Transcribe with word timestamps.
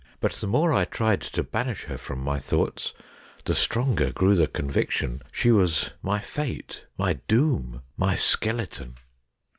But 0.19 0.31
the 0.33 0.47
more 0.47 0.73
I 0.73 0.85
tried 0.85 1.21
to 1.21 1.43
banish 1.43 1.83
her 1.83 1.95
from 1.95 2.23
my 2.23 2.39
thoughts 2.39 2.91
the 3.45 3.53
stronger 3.53 4.11
grew 4.11 4.33
the 4.33 4.47
conviction 4.47 5.21
she 5.31 5.51
was 5.51 5.91
my 6.01 6.17
Fate, 6.17 6.85
my 6.97 7.19
Doom, 7.27 7.83
my 7.97 8.15
Skeleton. 8.15 8.95